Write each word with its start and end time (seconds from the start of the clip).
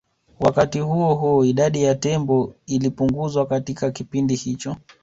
Wakati 0.39 0.79
huo 0.79 1.15
huo 1.15 1.45
idadi 1.45 1.83
ya 1.83 1.95
tembo 1.95 2.55
ilipunguzwa 2.65 3.45
katika 3.45 3.91
kipindi 3.91 4.35
hicho 4.35 4.75